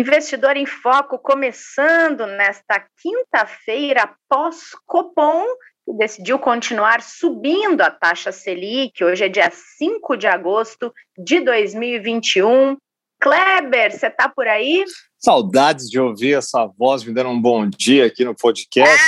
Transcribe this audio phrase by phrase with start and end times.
[0.00, 5.44] Investidor em Foco começando nesta quinta-feira pós-Copom,
[5.84, 9.04] que decidiu continuar subindo a taxa Selic.
[9.04, 12.78] Hoje é dia 5 de agosto de 2021.
[13.20, 14.86] Kleber, você está por aí?
[15.18, 19.04] Saudades de ouvir essa voz me dando um bom dia aqui no podcast.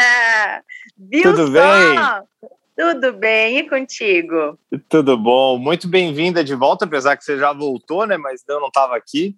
[0.00, 0.60] Ah!
[0.98, 1.52] Viu Tudo só?
[1.52, 2.50] bem?
[2.76, 4.58] Tudo bem, e contigo?
[4.88, 8.16] Tudo bom, muito bem-vinda de volta, apesar que você já voltou, né?
[8.16, 9.36] Mas eu não estava aqui.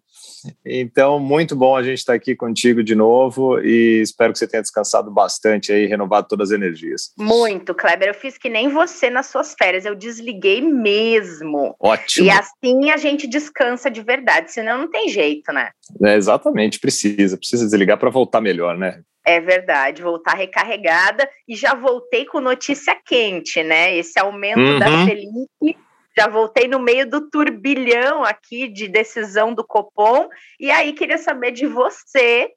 [0.64, 4.46] Então, muito bom a gente estar tá aqui contigo de novo e espero que você
[4.46, 7.12] tenha descansado bastante aí, renovado todas as energias.
[7.18, 8.08] Muito, Kleber.
[8.08, 11.74] Eu fiz que nem você nas suas férias, eu desliguei mesmo.
[11.80, 12.26] Ótimo.
[12.26, 15.70] E assim a gente descansa de verdade, senão não tem jeito, né?
[16.04, 19.02] É, exatamente, precisa, precisa desligar para voltar melhor, né?
[19.26, 23.96] É verdade, voltar recarregada e já voltei com notícia quente, né?
[23.96, 24.78] Esse aumento uhum.
[24.78, 25.78] da Selic,
[26.16, 30.28] já voltei no meio do turbilhão aqui de decisão do Copom.
[30.60, 32.50] E aí queria saber de você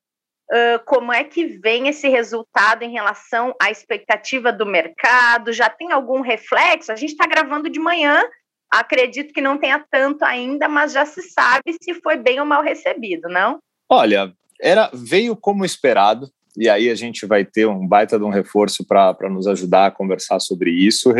[0.51, 5.51] uh, como é que vem esse resultado em relação à expectativa do mercado?
[5.51, 6.91] Já tem algum reflexo?
[6.91, 8.23] A gente está gravando de manhã,
[8.69, 12.61] acredito que não tenha tanto ainda, mas já se sabe se foi bem ou mal
[12.61, 13.57] recebido, não?
[13.89, 18.29] Olha, era veio como esperado e aí a gente vai ter um baita de um
[18.29, 21.13] reforço para nos ajudar a conversar sobre isso.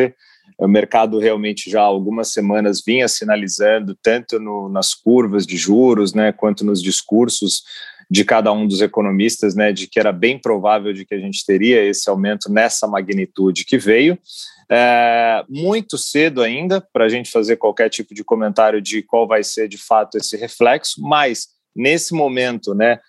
[0.57, 6.13] O mercado realmente já há algumas semanas vinha sinalizando, tanto no, nas curvas de juros,
[6.13, 7.63] né, quanto nos discursos
[8.09, 11.45] de cada um dos economistas, né, de que era bem provável de que a gente
[11.45, 14.17] teria esse aumento nessa magnitude que veio.
[14.69, 19.43] É, muito cedo ainda para a gente fazer qualquer tipo de comentário de qual vai
[19.43, 22.99] ser de fato esse reflexo, mas nesse momento, né,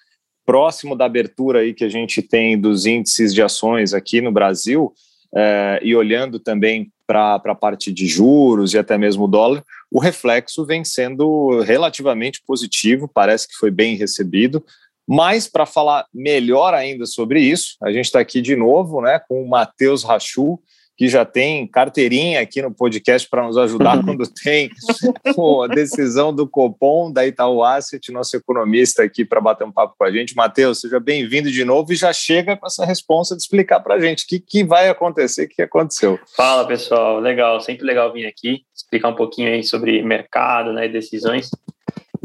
[0.49, 4.95] próximo da abertura aí que a gente tem dos índices de ações aqui no Brasil,
[5.37, 10.01] é, e olhando também para a parte de juros e até mesmo o dólar, o
[10.01, 14.65] reflexo vem sendo relativamente positivo, parece que foi bem recebido.
[15.07, 19.43] Mas para falar melhor ainda sobre isso, a gente está aqui de novo né, com
[19.43, 20.59] o Matheus Rachu,
[20.99, 24.69] que já tem carteirinha aqui no podcast para nos ajudar quando tem
[25.65, 30.05] a decisão do Copom, da Itaú Asset, nosso economista aqui para bater um papo com
[30.05, 30.35] a gente.
[30.35, 34.01] Matheus, seja bem-vindo de novo e já chega com essa resposta de explicar para a
[34.01, 36.19] gente o que, que vai acontecer, o que aconteceu.
[36.37, 37.21] Fala, pessoal.
[37.21, 41.51] Legal, sempre legal vir aqui explicar um pouquinho aí sobre mercado né, e decisões.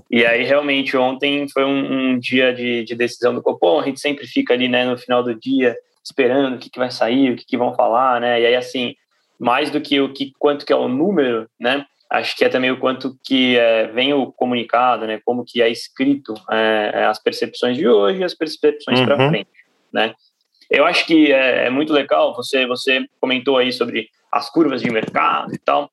[0.10, 3.80] E aí, realmente, ontem foi um, um dia de, de, decisão do Copom.
[3.80, 6.92] A gente sempre fica ali né, no final do dia esperando o que, que vai
[6.92, 8.42] sair, o que, que vão falar, né?
[8.42, 8.96] E aí, assim,
[9.40, 11.86] mais do que o que quanto que é o número, né?
[12.10, 15.20] Acho que é também o quanto que é, vem o comunicado, né?
[15.26, 19.06] Como que é escrito é, é as percepções de hoje e as percepções uhum.
[19.06, 19.50] para frente,
[19.92, 20.14] né?
[20.70, 22.36] Eu acho que é, é, muito legal.
[22.36, 25.90] Você você comentou aí sobre as curvas de mercado e tal.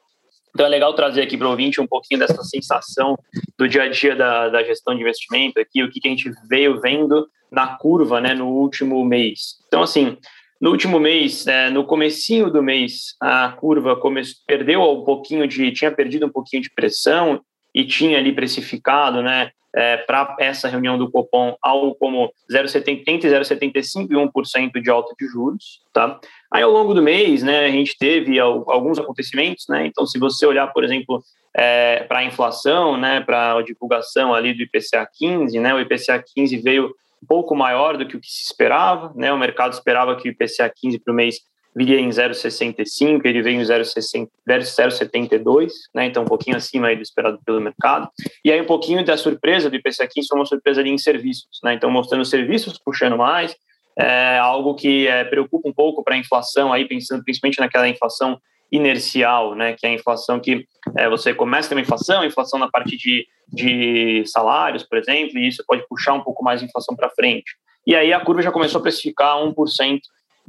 [0.51, 3.17] Então é legal trazer aqui para o ouvinte um pouquinho dessa sensação
[3.59, 6.31] do dia a dia da, da gestão de investimento aqui, o que, que a gente
[6.49, 9.57] veio vendo na curva né, no último mês.
[9.67, 10.17] Então, assim,
[10.61, 13.99] no último mês, é, no comecinho do mês, a curva
[14.47, 17.41] perdeu um pouquinho de, tinha perdido um pouquinho de pressão
[17.75, 23.31] e tinha ali precificado, né, é, para essa reunião do Copom algo como 0,70, entre
[23.31, 26.19] 0,75 e 1% de alta de juros, tá?
[26.53, 29.87] Aí ao longo do mês, né, a gente teve alguns acontecimentos, né?
[29.87, 31.23] Então, se você olhar, por exemplo,
[31.55, 36.23] é, para a inflação, né, para a divulgação ali do IPCA 15, né, o IPCA
[36.35, 36.93] 15 veio
[37.23, 39.33] um pouco maior do que o que se esperava, né?
[39.33, 41.41] O mercado esperava que o IPCA 15 para o mês
[41.75, 47.61] viria em 0,65, ele veio em 0,72, né, então um pouquinho acima do esperado pelo
[47.61, 48.09] mercado.
[48.45, 51.61] E aí um pouquinho da surpresa do IPCA 15 foi uma surpresa ali em serviços,
[51.63, 53.55] né, então mostrando serviços puxando mais,
[53.99, 58.41] é algo que é, preocupa um pouco para a inflação, aí pensando principalmente naquela inflação
[58.73, 60.65] inercial, né, que é a inflação que
[60.97, 65.39] é, você começa a ter uma inflação, inflação na parte de, de salários, por exemplo,
[65.39, 67.53] e isso pode puxar um pouco mais a inflação para frente.
[67.87, 69.99] E aí a curva já começou a precificar 1%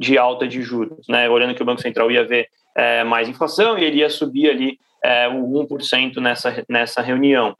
[0.01, 1.29] de alta de juros, né?
[1.29, 4.79] Olhando que o Banco Central ia ver é, mais inflação e ele ia subir ali
[5.03, 7.55] é, o 1% nessa, nessa reunião.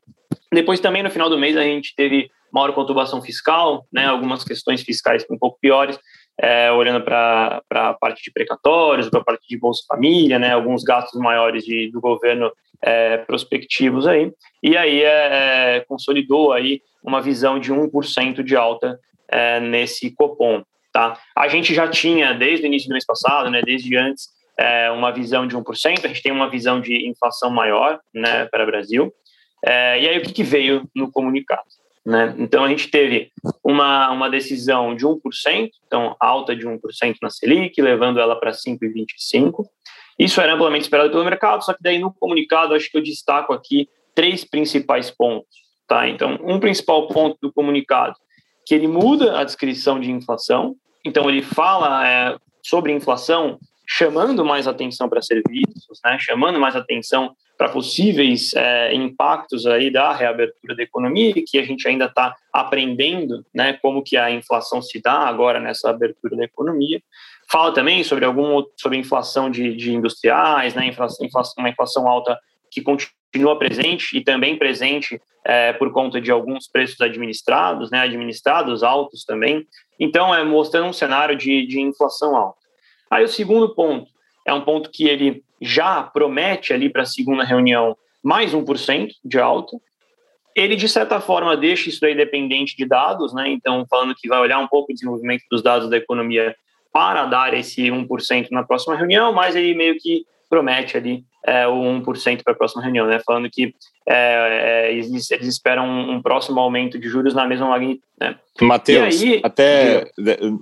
[0.52, 4.08] Depois também no final do mês a gente teve maior conturbação fiscal, né?
[4.08, 6.00] Algumas questões fiscais um pouco piores,
[6.42, 10.52] é, olhando para a parte de precatórios, para a parte de Bolsa Família, né?
[10.52, 12.52] Alguns gastos maiores de, do governo
[12.82, 14.34] é, prospectivos aí.
[14.64, 19.00] E aí é, é consolidou aí uma visão de 1% de alta
[19.30, 20.64] é, nesse Copom.
[20.92, 21.18] Tá?
[21.36, 25.12] A gente já tinha, desde o início do mês passado, né, desde antes, é, uma
[25.12, 29.12] visão de 1%, a gente tem uma visão de inflação maior né, para o Brasil.
[29.66, 31.64] É, e aí, o que, que veio no comunicado?
[32.06, 32.36] Né?
[32.38, 33.32] Então, a gente teve
[33.64, 35.20] uma, uma decisão de 1%,
[35.86, 36.80] então alta de 1%
[37.22, 39.66] na Selic, levando ela para 5,25%.
[40.20, 43.54] Isso era amplamente esperado pelo mercado, só que daí no comunicado, acho que eu destaco
[43.54, 45.62] aqui três principais pontos.
[45.88, 46.08] Tá?
[46.08, 48.16] Então, um principal ponto do comunicado,
[48.66, 50.76] que ele muda a descrição de inflação,
[51.06, 53.60] então ele fala é, sobre inflação
[53.94, 60.14] chamando mais atenção para serviços, né, chamando mais atenção para possíveis é, impactos aí da
[60.14, 65.02] reabertura da economia, que a gente ainda está aprendendo, né, como que a inflação se
[65.02, 67.02] dá agora nessa abertura da economia.
[67.52, 71.28] Fala também sobre algum sobre inflação de, de industriais, né, inflação,
[71.58, 72.40] uma inflação alta
[72.72, 78.84] que continua presente e também presente é, por conta de alguns preços administrados, né, administrados
[78.84, 79.68] altos também.
[80.00, 82.60] Então, é mostrando um cenário de, de inflação alta.
[83.10, 84.10] Aí o segundo ponto
[84.48, 89.40] é um ponto que ele já promete ali para a segunda reunião mais 1% de
[89.40, 89.78] alta.
[90.56, 93.50] Ele, de certa forma, deixa isso aí dependente de dados, né?
[93.50, 96.56] Então, falando que vai olhar um pouco o desenvolvimento dos dados da economia
[96.92, 101.74] para dar esse 1% na próxima reunião, mas ele meio que promete ali é, o
[101.74, 103.20] 1% para a próxima reunião, né?
[103.26, 103.74] Falando que
[104.08, 108.04] é, é, eles, eles, esperam um, um, próximo aumento de juros na mesma magnitude.
[108.20, 108.36] Né?
[108.62, 110.12] Matheus, até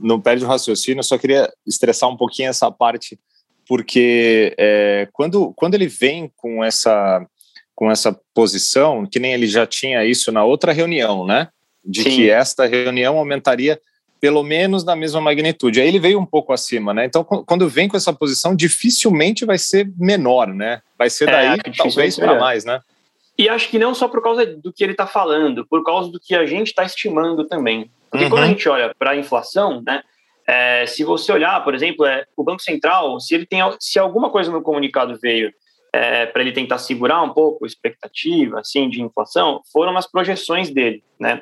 [0.01, 3.19] não perde o raciocínio, eu só queria estressar um pouquinho essa parte,
[3.67, 7.25] porque é, quando, quando ele vem com essa,
[7.75, 11.49] com essa posição, que nem ele já tinha isso na outra reunião, né?
[11.83, 12.09] De Sim.
[12.09, 13.79] que esta reunião aumentaria
[14.19, 15.79] pelo menos na mesma magnitude.
[15.79, 17.05] Aí ele veio um pouco acima, né?
[17.05, 20.81] Então, quando vem com essa posição, dificilmente vai ser menor, né?
[20.97, 22.81] Vai ser é, daí, é, talvez, para mais, né?
[23.37, 26.19] E acho que não só por causa do que ele está falando, por causa do
[26.19, 27.89] que a gente está estimando também.
[28.11, 28.31] Porque uhum.
[28.31, 30.03] quando a gente olha para a inflação, né?
[30.45, 34.31] É, se você olhar, por exemplo, é, o Banco Central, se ele tem, se alguma
[34.31, 35.53] coisa no comunicado veio
[35.93, 40.69] é, para ele tentar segurar um pouco a expectativa, assim, de inflação, foram as projeções
[40.71, 41.41] dele, né?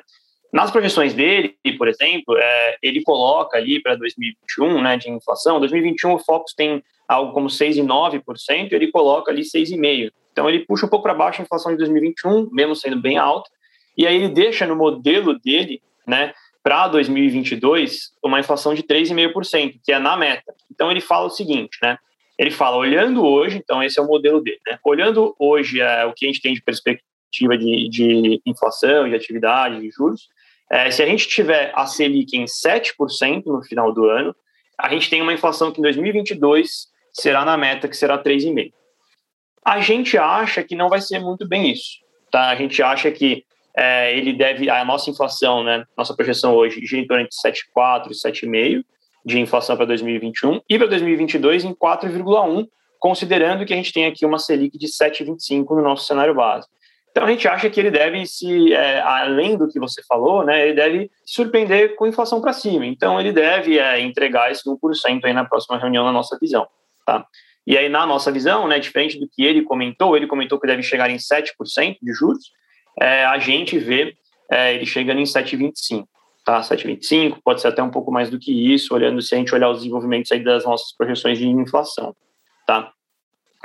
[0.52, 6.14] Nas projeções dele, por exemplo, é, ele coloca ali para 2021, né, de inflação, 2021
[6.14, 10.10] o Focus tem algo como 6,9%, ele coloca ali 6,5%.
[10.32, 13.50] Então ele puxa um pouco para baixo a inflação de 2021, mesmo sendo bem alta,
[13.96, 19.92] e aí ele deixa no modelo dele, né, para 2022, uma inflação de 3,5%, que
[19.92, 20.54] é na meta.
[20.70, 21.98] Então ele fala o seguinte, né,
[22.38, 26.12] ele fala, olhando hoje, então esse é o modelo dele, né, olhando hoje é, o
[26.14, 30.28] que a gente tem de perspectiva de, de inflação, de atividade, de juros,
[30.70, 34.34] é, se a gente tiver a Selic em 7% no final do ano,
[34.78, 38.72] a gente tem uma inflação que em 2022 será na meta, que será 3,5%.
[39.64, 41.98] A gente acha que não vai ser muito bem isso.
[42.30, 42.48] Tá?
[42.48, 43.44] A gente acha que
[43.76, 48.10] é, ele deve, a nossa inflação, né, nossa projeção hoje, gira em torno de 7,4%
[48.10, 48.84] e 7,5%
[49.24, 52.68] de inflação para 2021 e para 2022 em 4,1%,
[52.98, 56.72] considerando que a gente tem aqui uma Selic de 7,25% no nosso cenário básico.
[57.18, 60.68] Então a gente acha que ele deve se, é, além do que você falou, né,
[60.68, 62.86] ele deve surpreender com inflação para cima.
[62.86, 66.64] Então ele deve é, entregar esse 1% aí na próxima reunião na nossa visão,
[67.04, 67.26] tá?
[67.66, 70.80] E aí na nossa visão, né, diferente do que ele comentou, ele comentou que deve
[70.80, 72.52] chegar em 7% de juros,
[73.00, 74.14] é, a gente vê
[74.48, 76.04] é, ele chegando em 7,25,
[76.44, 76.60] tá?
[76.60, 79.70] 7,25, pode ser até um pouco mais do que isso, olhando se a gente olhar
[79.70, 82.14] os desenvolvimentos aí das nossas projeções de inflação,
[82.64, 82.92] tá?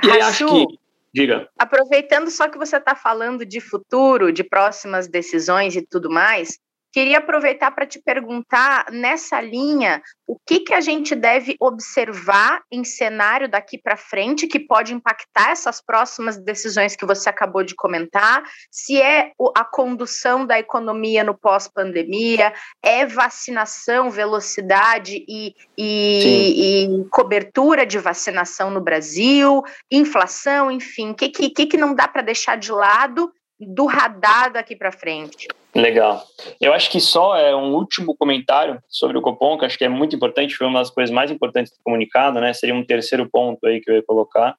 [0.02, 0.83] E aí acho que
[1.14, 1.48] Diga.
[1.56, 6.58] Aproveitando só que você está falando de futuro, de próximas decisões e tudo mais,
[6.94, 12.84] Queria aproveitar para te perguntar nessa linha o que, que a gente deve observar em
[12.84, 18.44] cenário daqui para frente que pode impactar essas próximas decisões que você acabou de comentar,
[18.70, 27.84] se é a condução da economia no pós-pandemia, é vacinação, velocidade e, e, e, cobertura
[27.84, 32.70] de vacinação no Brasil, inflação, enfim, o que, que, que não dá para deixar de
[32.70, 33.32] lado
[33.64, 35.48] do radar daqui para frente?
[35.74, 36.22] Legal.
[36.60, 39.88] Eu acho que só é um último comentário sobre o Copom, que acho que é
[39.88, 42.52] muito importante, foi uma das coisas mais importantes do comunicado, né?
[42.52, 44.56] Seria um terceiro ponto aí que eu ia colocar,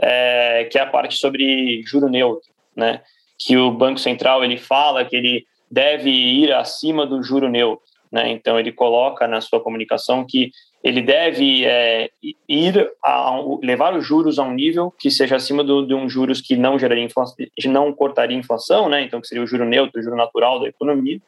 [0.00, 3.00] é, que é a parte sobre juro neutro, né?
[3.38, 8.30] Que o Banco Central ele fala que ele deve ir acima do juro neutro, né?
[8.30, 10.50] Então ele coloca na sua comunicação que
[10.82, 12.08] ele deve é,
[12.48, 16.40] ir a, levar os juros a um nível que seja acima do, de um juros
[16.40, 19.02] que não geraria inflação, não cortaria inflação, né?
[19.02, 21.20] Então que seria o juro neutro, o juro natural da economia.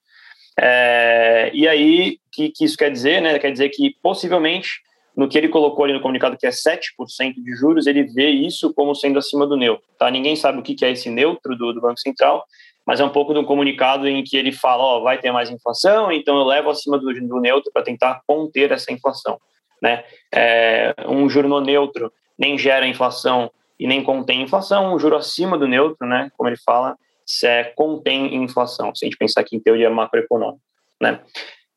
[0.59, 3.21] É, e aí, o que, que, isso quer dizer?
[3.21, 3.38] Né?
[3.38, 4.80] Quer dizer que possivelmente
[5.16, 8.73] no que ele colocou ali no comunicado, que é 7% de juros, ele vê isso
[8.73, 9.87] como sendo acima do neutro.
[9.99, 10.11] Tá?
[10.11, 12.45] Ninguém sabe o que, que é esse neutro do, do Banco Central,
[12.90, 15.49] mas é um pouco de um comunicado em que ele fala, ó, vai ter mais
[15.49, 19.40] inflação, então eu levo acima do, do neutro para tentar conter essa inflação,
[19.80, 20.02] né?
[20.35, 25.56] É, um juro no neutro nem gera inflação e nem contém inflação, um juro acima
[25.56, 26.97] do neutro, né, como ele fala,
[27.44, 30.61] é, contém inflação, se a gente pensar aqui em teoria macroeconômica,
[31.00, 31.20] né?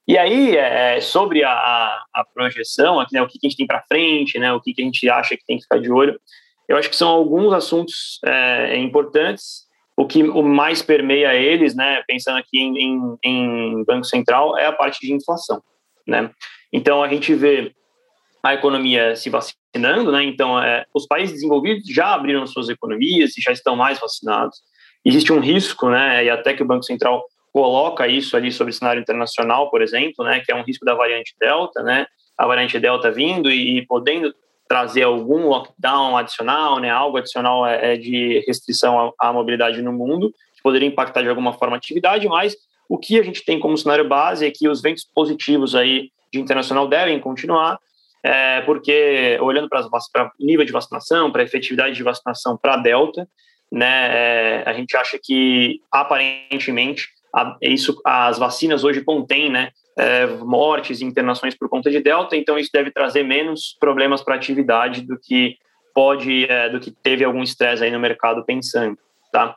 [0.08, 3.68] E aí, é, sobre a, a, projeção, aqui, né, o que, que a gente tem
[3.68, 6.20] para frente, né, o que, que a gente acha que tem que ficar de olho,
[6.68, 9.72] eu acho que são alguns assuntos é, importantes.
[10.04, 14.66] O que o mais permeia eles, né, pensando aqui em, em, em Banco Central, é
[14.66, 15.64] a parte de inflação.
[16.06, 16.30] Né?
[16.74, 17.72] Então, a gente vê
[18.44, 20.22] a economia se vacinando, né?
[20.26, 24.58] Então, é, os países desenvolvidos já abriram suas economias e já estão mais vacinados.
[25.06, 26.26] Existe um risco, né?
[26.26, 30.26] E até que o Banco Central coloca isso ali sobre o cenário internacional, por exemplo,
[30.26, 30.42] né?
[30.42, 32.06] Que é um risco da variante Delta, né?
[32.38, 34.34] A variante Delta vindo e, e podendo
[34.74, 36.90] trazer algum lockdown adicional, né?
[36.90, 41.30] Algo adicional é, é de restrição à, à mobilidade no mundo, que poderia impactar de
[41.30, 42.56] alguma forma a atividade, mas
[42.90, 46.40] o que a gente tem como cenário base é que os ventos positivos aí de
[46.40, 47.78] internacional devem continuar,
[48.24, 52.78] é, porque olhando para o nível de vacinação, para a efetividade de vacinação para a
[52.78, 53.28] Delta,
[53.72, 60.26] né, é, a gente acha que aparentemente a, isso, as vacinas hoje contêm né, é,
[60.28, 64.38] mortes e internações por conta de Delta, então isso deve trazer menos problemas para a
[64.38, 65.58] atividade do que
[65.94, 68.98] pode, é, do que teve algum estresse aí no mercado pensando,
[69.32, 69.56] tá?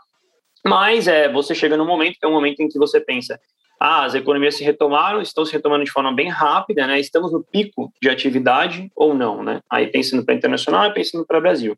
[0.64, 3.40] Mas é, você chega num momento que é um momento em que você pensa,
[3.80, 6.98] ah, as economias se retomaram, estão se retomando de forma bem rápida, né?
[6.98, 9.60] Estamos no pico de atividade ou não, né?
[9.70, 11.76] Aí pensando para internacional pensando para Brasil.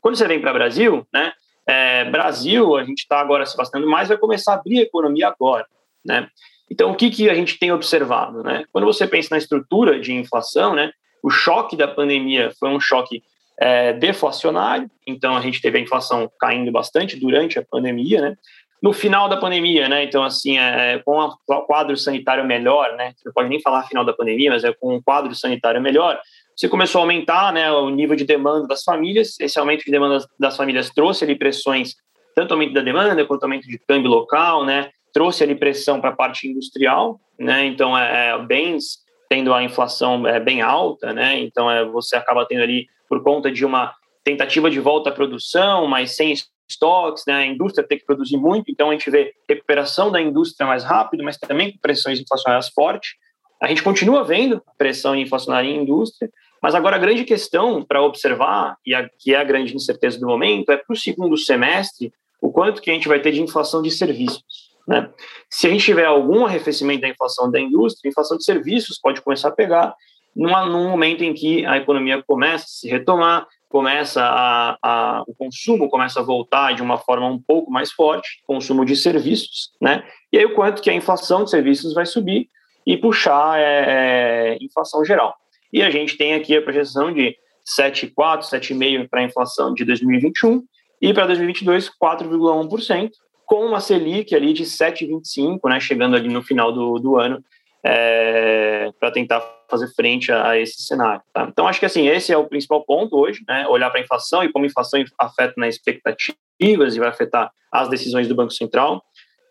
[0.00, 1.32] Quando você vem para Brasil, né?
[1.66, 5.28] É, Brasil, a gente está agora se vacinando mais, vai começar a abrir a economia
[5.28, 5.66] agora,
[6.04, 6.28] né?
[6.70, 8.64] Então, o que, que a gente tem observado, né?
[8.72, 10.90] Quando você pensa na estrutura de inflação, né?
[11.22, 13.22] O choque da pandemia foi um choque
[13.58, 18.36] é, deflacionário, então a gente teve a inflação caindo bastante durante a pandemia, né?
[18.82, 20.04] no final da pandemia, né?
[20.04, 23.14] Então, assim, é, com o quadro sanitário melhor, né?
[23.16, 26.20] Você pode nem falar final da pandemia, mas é com um quadro sanitário melhor,
[26.56, 29.40] você começou a aumentar, né, o nível de demanda das famílias.
[29.40, 31.94] Esse aumento de demanda das famílias trouxe ali pressões,
[32.34, 34.90] tanto aumento da demanda quanto aumento de câmbio local, né?
[35.14, 37.64] Trouxe ali pressão para a parte industrial, né?
[37.64, 38.98] Então, é, é, bens
[39.30, 41.38] tendo a inflação é, bem alta, né?
[41.38, 45.86] Então, é, você acaba tendo ali por conta de uma tentativa de volta à produção,
[45.86, 46.34] mas sem
[46.68, 50.66] estoques, né, a indústria tem que produzir muito, então a gente vê recuperação da indústria
[50.66, 53.12] mais rápido, mas também com pressões inflacionárias fortes.
[53.60, 56.30] A gente continua vendo pressão inflacionária em indústria,
[56.62, 60.26] mas agora a grande questão para observar, e a, que é a grande incerteza do
[60.26, 63.82] momento, é para o segundo semestre, o quanto que a gente vai ter de inflação
[63.82, 64.63] de serviços.
[64.86, 65.10] Né?
[65.48, 69.20] Se a gente tiver algum arrefecimento da inflação da indústria, a inflação de serviços pode
[69.20, 69.94] começar a pegar
[70.34, 75.34] numa, num momento em que a economia começa a se retomar, começa a, a, o
[75.34, 80.04] consumo começa a voltar de uma forma um pouco mais forte, consumo de serviços, né?
[80.32, 82.48] E aí o quanto que a inflação de serviços vai subir
[82.86, 85.34] e puxar é, é, inflação geral.
[85.72, 87.36] E a gente tem aqui a projeção de
[87.78, 90.62] 7,4, 7,5 para a inflação de 2021
[91.00, 93.10] e para 2022 4,1%,
[93.46, 97.42] com uma Selic ali de 7,25, né, chegando ali no final do, do ano,
[97.84, 101.22] é, para tentar fazer frente a, a esse cenário.
[101.32, 101.46] Tá?
[101.50, 103.66] Então, acho que assim, esse é o principal ponto hoje, né?
[103.68, 107.88] olhar para a inflação e como a inflação afeta nas expectativas e vai afetar as
[107.88, 109.02] decisões do Banco Central.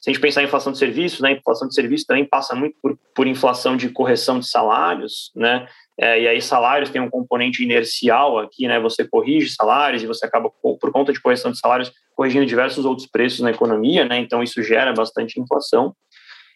[0.04, 2.76] Se a gente pensar em inflação de serviços, né, inflação de serviços também passa muito
[2.82, 5.66] por, por inflação de correção de salários, né,
[5.98, 10.26] é, e aí salários tem um componente inercial aqui, né, você corrige salários e você
[10.26, 14.44] acaba, por conta de correção de salários, corrigindo diversos outros preços na economia, né, então
[14.44, 15.96] isso gera bastante inflação.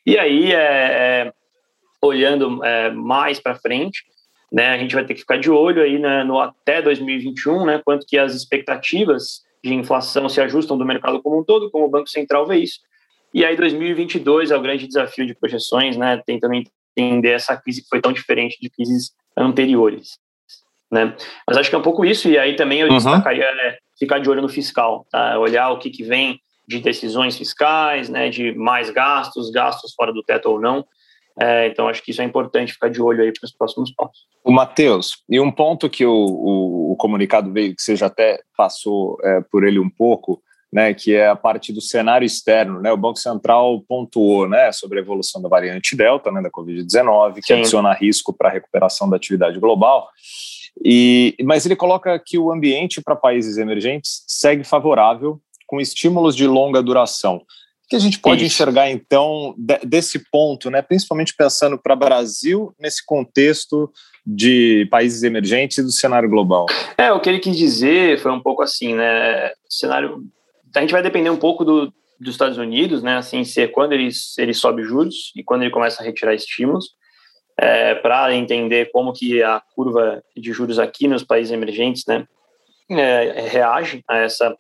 [0.06, 1.34] E aí, é, é,
[2.02, 4.04] olhando é, mais para frente,
[4.52, 7.82] né, a gente vai ter que ficar de olho aí né, no até 2021, né,
[7.86, 11.90] quanto que as expectativas de inflação se ajustam do mercado como um todo, como o
[11.90, 12.86] Banco Central vê isso.
[13.34, 17.90] E aí 2022 é o grande desafio de projeções, né, tentando entender essa crise que
[17.90, 20.18] foi tão diferente de crises anteriores.
[20.92, 21.16] Né?
[21.48, 22.96] Mas acho que é um pouco isso, e aí também eu uhum.
[22.96, 25.38] destacaria é, ficar de olho no fiscal, tá?
[25.38, 30.24] olhar o que, que vem de decisões fiscais, né, de mais gastos, gastos fora do
[30.24, 30.86] teto ou não,
[31.40, 34.26] é, então, acho que isso é importante ficar de olho aí para os próximos passos.
[34.44, 38.40] O Matheus, e um ponto que o, o, o, comunicado veio, que você já até
[38.58, 42.92] passou é, por ele um pouco, né, que é a parte do cenário externo, né,
[42.92, 47.48] o Banco Central pontuou, né, sobre a evolução da variante Delta, né, da Covid-19, que
[47.48, 47.60] Sim.
[47.60, 50.10] adiciona risco para a recuperação da atividade global,
[50.84, 56.48] e, mas ele coloca que o ambiente para países emergentes segue favorável, com estímulos de
[56.48, 57.42] longa duração
[57.90, 58.54] que a gente pode Isso.
[58.54, 63.90] enxergar, então, desse ponto, né, principalmente pensando para o Brasil nesse contexto
[64.26, 66.66] de países emergentes e do cenário global?
[66.98, 69.48] É, o que ele quis dizer foi um pouco assim, né?
[69.48, 70.22] O cenário.
[70.78, 74.10] A gente vai depender um pouco do, dos Estados Unidos, né, assim, ser quando ele,
[74.38, 76.96] ele sobe juros e quando ele começa a retirar estímulos,
[77.58, 82.28] é, para entender como que a curva de juros aqui nos países emergentes, né,
[82.90, 84.56] é, reage a essa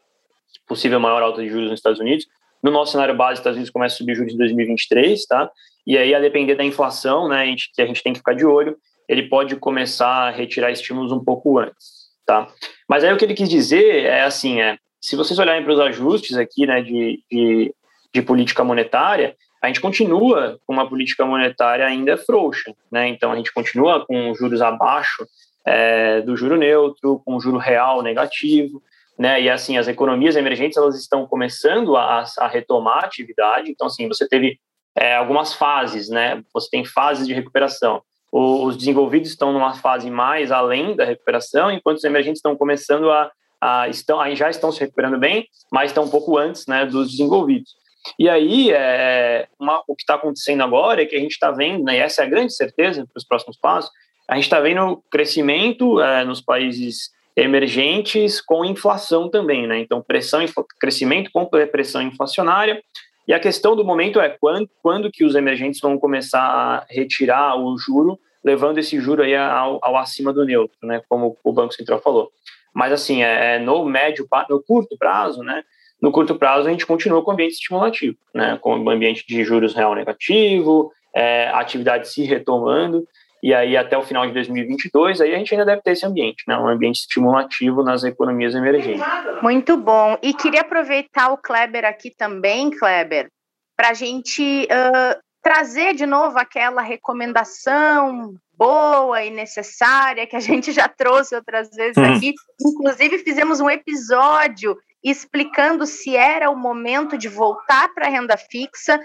[0.67, 2.25] possível maior alta de juros nos Estados Unidos.
[2.61, 5.49] No nosso cenário base, os Estados Unidos começa a subir juros em 2023, tá?
[5.85, 8.33] E aí, a depender da inflação, né, a gente, que a gente tem que ficar
[8.33, 8.75] de olho,
[9.07, 12.47] ele pode começar a retirar estímulos um pouco antes, tá?
[12.89, 15.79] Mas aí o que ele quis dizer é assim, é, se vocês olharem para os
[15.79, 17.73] ajustes aqui, né, de, de,
[18.13, 23.07] de política monetária, a gente continua com uma política monetária ainda frouxa, né?
[23.07, 25.25] Então a gente continua com juros abaixo
[25.65, 28.83] é, do juro neutro, com juro real negativo,
[29.17, 29.41] né?
[29.41, 33.71] E assim as economias emergentes elas estão começando a, a retomar a atividade.
[33.71, 34.59] Então assim você teve
[34.93, 36.43] é, algumas fases, né?
[36.53, 38.01] Você tem fases de recuperação.
[38.29, 43.31] Os desenvolvidos estão numa fase mais além da recuperação, enquanto os emergentes estão começando a,
[43.61, 47.75] a estão já estão se recuperando bem, mas estão um pouco antes, né, dos desenvolvidos.
[48.17, 51.83] E aí, é, uma, o que está acontecendo agora é que a gente está vendo,
[51.83, 53.91] né, e essa é a grande certeza para os próximos passos,
[54.27, 59.79] a gente está vendo crescimento é, nos países emergentes com inflação também, né?
[59.79, 60.43] Então, pressão,
[60.79, 62.81] crescimento com pressão inflacionária.
[63.27, 67.55] E a questão do momento é quando, quando que os emergentes vão começar a retirar
[67.55, 71.01] o juro, levando esse juro aí ao, ao acima do neutro, né?
[71.07, 72.31] Como o Banco Central falou.
[72.73, 75.63] Mas assim, é, é no médio, no curto prazo, né?
[76.01, 78.57] No curto prazo, a gente continua com o ambiente estimulativo, né?
[78.61, 83.07] com o ambiente de juros real negativo, é, atividade se retomando,
[83.41, 86.43] e aí até o final de 2022, aí a gente ainda deve ter esse ambiente,
[86.47, 86.55] né?
[86.57, 89.03] um ambiente estimulativo nas economias emergentes.
[89.41, 90.17] Muito bom.
[90.21, 93.29] E queria aproveitar o Kleber aqui também, Kleber,
[93.75, 100.71] para a gente uh, trazer de novo aquela recomendação boa e necessária que a gente
[100.71, 102.15] já trouxe outras vezes hum.
[102.15, 102.33] aqui.
[102.59, 108.99] Inclusive, fizemos um episódio explicando se era o momento de voltar para a renda fixa,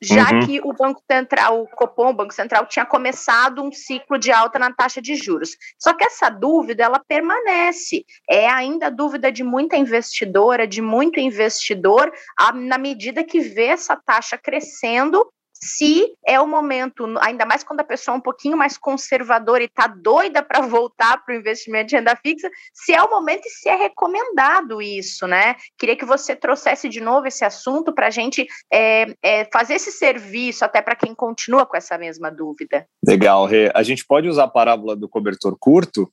[0.00, 0.46] já uhum.
[0.46, 4.56] que o Banco Central, o Copom, o Banco Central, tinha começado um ciclo de alta
[4.58, 5.56] na taxa de juros.
[5.76, 8.04] Só que essa dúvida, ela permanece.
[8.30, 12.12] É ainda dúvida de muita investidora, de muito investidor,
[12.54, 15.26] na medida que vê essa taxa crescendo
[15.60, 19.66] se é o momento, ainda mais quando a pessoa é um pouquinho mais conservadora e
[19.66, 23.50] está doida para voltar para o investimento de renda fixa, se é o momento e
[23.50, 25.56] se é recomendado isso, né?
[25.76, 29.90] Queria que você trouxesse de novo esse assunto para a gente é, é, fazer esse
[29.90, 32.86] serviço até para quem continua com essa mesma dúvida.
[33.06, 33.70] Legal, Rê.
[33.74, 36.10] A gente pode usar a parábola do cobertor curto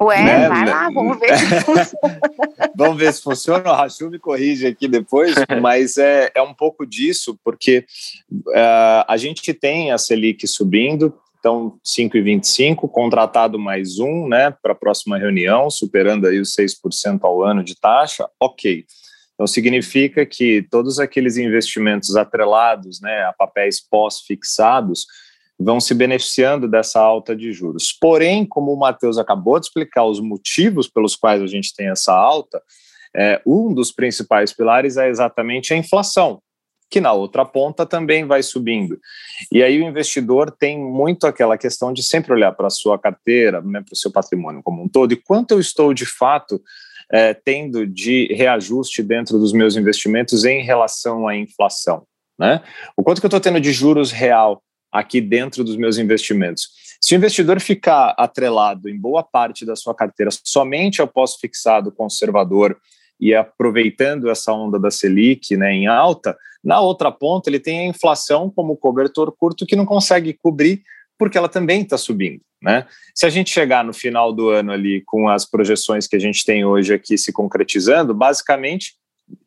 [0.00, 0.48] Ué, né?
[0.48, 2.20] vai lá, vamos ver se funciona.
[2.74, 3.70] vamos ver se funciona.
[3.70, 7.84] O Rachu me corrige aqui depois, mas é, é um pouco disso, porque
[8.32, 14.76] uh, a gente tem a Selic subindo, então 5,25, contratado mais um, né, para a
[14.76, 18.84] próxima reunião, superando aí os 6% ao ano de taxa, ok.
[19.34, 25.06] Então significa que todos aqueles investimentos atrelados, né, a papéis pós-fixados,
[25.58, 27.96] vão se beneficiando dessa alta de juros.
[27.98, 32.12] Porém, como o Matheus acabou de explicar os motivos pelos quais a gente tem essa
[32.12, 32.62] alta,
[33.16, 36.40] é, um dos principais pilares é exatamente a inflação,
[36.90, 38.98] que na outra ponta também vai subindo.
[39.50, 43.62] E aí o investidor tem muito aquela questão de sempre olhar para a sua carteira,
[43.62, 46.60] né, para o seu patrimônio como um todo, e quanto eu estou de fato
[47.10, 52.04] é, tendo de reajuste dentro dos meus investimentos em relação à inflação.
[52.38, 52.62] Né?
[52.96, 54.62] O quanto que eu estou tendo de juros real
[54.98, 56.68] aqui dentro dos meus investimentos.
[57.00, 62.76] Se o investidor ficar atrelado em boa parte da sua carteira somente ao pós-fixado conservador
[63.20, 67.86] e aproveitando essa onda da Selic né, em alta, na outra ponta ele tem a
[67.86, 70.82] inflação como cobertor curto que não consegue cobrir
[71.18, 72.40] porque ela também está subindo.
[72.62, 72.86] Né?
[73.14, 76.44] Se a gente chegar no final do ano ali com as projeções que a gente
[76.44, 78.94] tem hoje aqui se concretizando, basicamente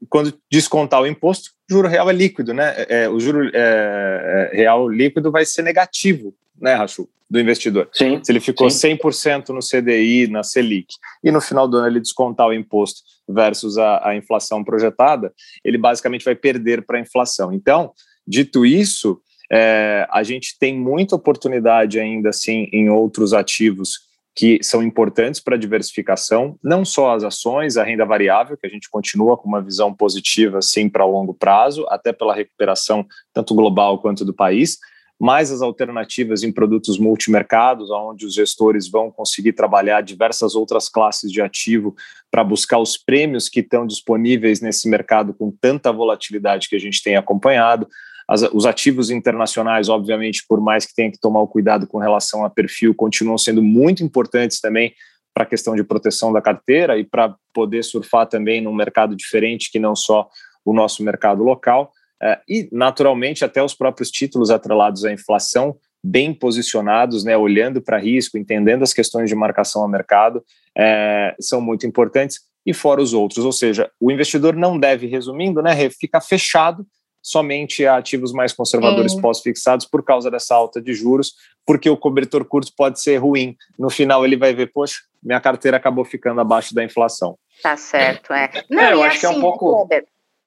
[0.10, 2.74] quando descontar o imposto, o juro real é líquido, né?
[2.78, 7.88] É, é o juro é, é, real líquido vai ser negativo, né, Rachu, do investidor.
[7.94, 8.20] Sim.
[8.24, 8.98] Se ele ficou sim.
[8.98, 13.78] 100% no CDI, na Selic, e no final do ano ele descontar o imposto versus
[13.78, 15.32] a, a inflação projetada,
[15.64, 17.54] ele basicamente vai perder para a inflação.
[17.54, 17.92] Então,
[18.28, 24.09] dito isso, é, a gente tem muita oportunidade ainda assim em outros ativos
[24.40, 28.70] que são importantes para a diversificação, não só as ações, a renda variável, que a
[28.70, 34.00] gente continua com uma visão positiva, sim, para longo prazo, até pela recuperação tanto global
[34.00, 34.78] quanto do país,
[35.20, 41.30] mas as alternativas em produtos multimercados, onde os gestores vão conseguir trabalhar diversas outras classes
[41.30, 41.94] de ativo
[42.32, 47.04] para buscar os prêmios que estão disponíveis nesse mercado com tanta volatilidade que a gente
[47.04, 47.90] tem acompanhado.
[48.30, 52.46] As, os ativos internacionais, obviamente, por mais que tenha que tomar o cuidado com relação
[52.46, 54.94] a perfil, continuam sendo muito importantes também
[55.34, 59.72] para a questão de proteção da carteira e para poder surfar também num mercado diferente
[59.72, 60.30] que não só
[60.64, 66.32] o nosso mercado local é, e, naturalmente, até os próprios títulos atrelados à inflação bem
[66.32, 70.44] posicionados, né, olhando para risco, entendendo as questões de marcação a mercado,
[70.78, 73.44] é, são muito importantes, e fora os outros.
[73.44, 76.86] Ou seja, o investidor não deve, resumindo, né, ficar fechado
[77.22, 81.34] somente a ativos mais conservadores pós-fixados por causa dessa alta de juros,
[81.66, 83.56] porque o cobertor curto pode ser ruim.
[83.78, 87.38] No final ele vai ver, poxa, minha carteira acabou ficando abaixo da inflação.
[87.62, 88.50] Tá certo, é.
[88.70, 89.90] Não, é eu acho assim, que é um assim, pouco.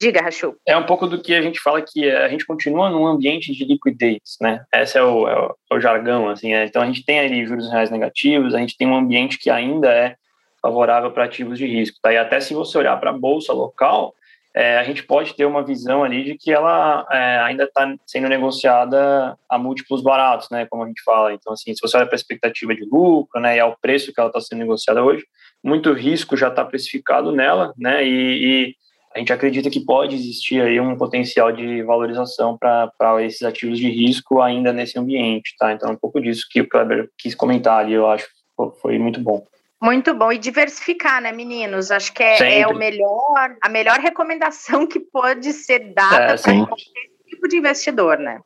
[0.00, 0.56] Diga, Rachu.
[0.66, 3.64] É um pouco do que a gente fala que a gente continua num ambiente de
[3.64, 4.64] liquidez, né?
[4.74, 6.52] Esse é o, é o, é o jargão, assim.
[6.52, 6.64] É.
[6.64, 9.88] Então a gente tem ali juros reais negativos, a gente tem um ambiente que ainda
[9.92, 10.16] é
[10.60, 11.98] favorável para ativos de risco.
[12.02, 12.12] Tá?
[12.12, 14.12] E até se você olhar para a bolsa local,
[14.54, 18.28] é, a gente pode ter uma visão ali de que ela é, ainda está sendo
[18.28, 21.32] negociada a múltiplos baratos, né, como a gente fala.
[21.32, 24.20] Então, assim, se você olha para a expectativa de lucro, né, e ao preço que
[24.20, 25.24] ela está sendo negociada hoje,
[25.64, 28.74] muito risco já está precificado nela, né, e, e,
[29.14, 33.90] a gente acredita que pode existir aí um potencial de valorização para esses ativos de
[33.90, 35.70] risco ainda nesse ambiente, tá?
[35.70, 38.98] Então, é um pouco disso que o Kleber quis comentar ali, eu acho que foi
[38.98, 39.44] muito bom.
[39.82, 40.30] Muito bom.
[40.30, 41.90] E diversificar, né, meninos?
[41.90, 46.66] Acho que é, é o melhor, a melhor recomendação que pode ser dada é, para
[46.66, 48.38] qualquer tipo de investidor, né?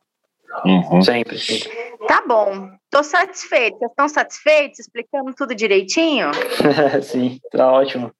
[0.65, 1.01] Uhum.
[1.01, 1.69] Sempre, sempre.
[2.07, 2.69] Tá bom.
[2.89, 3.85] Tô satisfeita.
[3.85, 4.79] Estão satisfeitos?
[4.79, 6.31] Explicando tudo direitinho?
[7.03, 8.11] Sim, tá ótimo.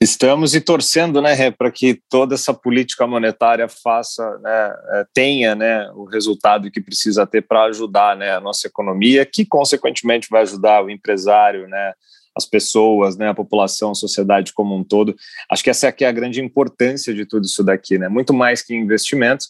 [0.00, 5.88] Estamos e torcendo, né, para que toda essa política monetária faça, né, é, tenha, né,
[5.94, 10.84] o resultado que precisa ter para ajudar, né, a nossa economia, que consequentemente vai ajudar
[10.84, 11.92] o empresário, né,
[12.36, 15.14] as pessoas, né, a população, a sociedade como um todo.
[15.50, 18.08] Acho que essa é, é a grande importância de tudo isso daqui, né?
[18.08, 19.48] Muito mais que investimentos,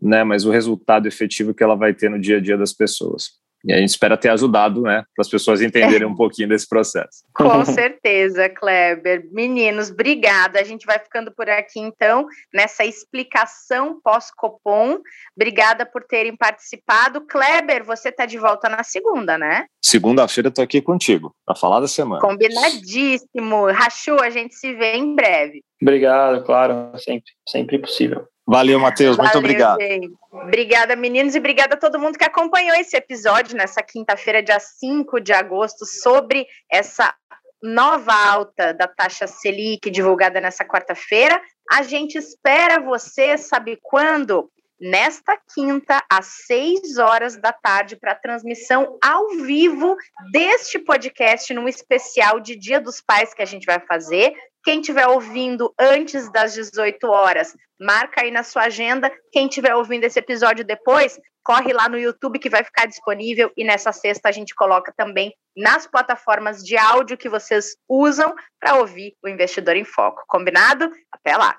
[0.00, 3.43] né, mas o resultado efetivo que ela vai ter no dia a dia das pessoas.
[3.64, 7.24] E a gente espera ter ajudado, né, para as pessoas entenderem um pouquinho desse processo.
[7.34, 9.26] Com certeza, Kleber.
[9.32, 10.60] Meninos, obrigada.
[10.60, 14.98] A gente vai ficando por aqui, então, nessa explicação pós-Copom.
[15.36, 17.22] Obrigada por terem participado.
[17.26, 19.66] Kleber, você está de volta na segunda, né?
[19.82, 22.20] Segunda-feira estou aqui contigo, para falar da semana.
[22.20, 23.66] Combinadíssimo.
[23.72, 25.62] Rachu, a gente se vê em breve.
[25.80, 28.26] Obrigado, claro, sempre, sempre possível.
[28.46, 29.16] Valeu, Matheus.
[29.16, 29.80] Muito obrigado.
[29.80, 30.12] Gente.
[30.30, 35.20] Obrigada, meninos, e obrigada a todo mundo que acompanhou esse episódio nessa quinta-feira, dia 5
[35.20, 37.14] de agosto, sobre essa
[37.62, 41.40] nova alta da taxa Selic divulgada nessa quarta-feira.
[41.70, 44.50] A gente espera você, sabe quando?
[44.78, 49.96] Nesta quinta, às 6 horas da tarde, para transmissão ao vivo
[50.30, 54.34] deste podcast, num especial de Dia dos Pais que a gente vai fazer.
[54.64, 59.12] Quem estiver ouvindo antes das 18 horas, marca aí na sua agenda.
[59.30, 63.52] Quem estiver ouvindo esse episódio depois, corre lá no YouTube que vai ficar disponível.
[63.58, 68.76] E nessa sexta a gente coloca também nas plataformas de áudio que vocês usam para
[68.76, 70.24] ouvir o Investidor em Foco.
[70.26, 70.90] Combinado?
[71.12, 71.58] Até lá!